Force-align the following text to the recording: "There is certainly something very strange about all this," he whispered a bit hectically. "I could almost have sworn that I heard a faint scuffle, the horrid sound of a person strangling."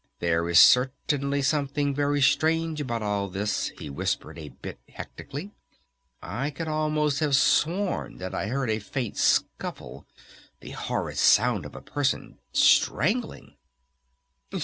"There 0.17 0.49
is 0.49 0.59
certainly 0.59 1.43
something 1.43 1.93
very 1.93 2.23
strange 2.23 2.81
about 2.81 3.03
all 3.03 3.27
this," 3.29 3.67
he 3.77 3.87
whispered 3.87 4.39
a 4.39 4.49
bit 4.49 4.79
hectically. 4.89 5.51
"I 6.23 6.49
could 6.49 6.67
almost 6.67 7.19
have 7.19 7.35
sworn 7.35 8.17
that 8.17 8.33
I 8.33 8.47
heard 8.47 8.71
a 8.71 8.79
faint 8.79 9.15
scuffle, 9.17 10.07
the 10.59 10.71
horrid 10.71 11.19
sound 11.19 11.67
of 11.67 11.75
a 11.75 11.81
person 11.83 12.39
strangling." 12.51 13.57